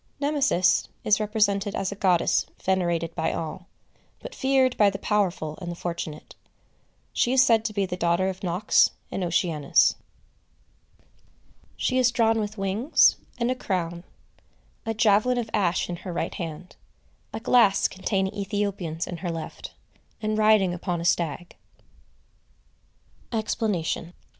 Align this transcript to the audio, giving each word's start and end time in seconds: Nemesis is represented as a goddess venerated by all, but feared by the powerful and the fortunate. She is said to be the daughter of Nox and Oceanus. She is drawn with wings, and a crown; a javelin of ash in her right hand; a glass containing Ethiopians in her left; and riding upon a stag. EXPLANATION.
Nemesis 0.19 0.87
is 1.03 1.19
represented 1.19 1.75
as 1.75 1.91
a 1.91 1.95
goddess 1.95 2.47
venerated 2.63 3.13
by 3.13 3.31
all, 3.31 3.67
but 4.19 4.33
feared 4.33 4.75
by 4.75 4.89
the 4.89 4.97
powerful 4.97 5.59
and 5.61 5.69
the 5.71 5.75
fortunate. 5.75 6.33
She 7.13 7.33
is 7.33 7.43
said 7.45 7.63
to 7.65 7.71
be 7.73 7.85
the 7.85 7.95
daughter 7.95 8.27
of 8.27 8.41
Nox 8.41 8.89
and 9.11 9.23
Oceanus. 9.23 9.93
She 11.77 11.99
is 11.99 12.09
drawn 12.09 12.39
with 12.39 12.57
wings, 12.57 13.17
and 13.37 13.51
a 13.51 13.55
crown; 13.55 14.03
a 14.87 14.95
javelin 14.95 15.37
of 15.37 15.51
ash 15.53 15.87
in 15.87 15.97
her 15.97 16.11
right 16.11 16.33
hand; 16.33 16.77
a 17.31 17.39
glass 17.39 17.87
containing 17.87 18.33
Ethiopians 18.33 19.05
in 19.05 19.17
her 19.17 19.29
left; 19.29 19.69
and 20.19 20.35
riding 20.35 20.73
upon 20.73 20.99
a 20.99 21.05
stag. 21.05 21.55
EXPLANATION. 23.31 24.13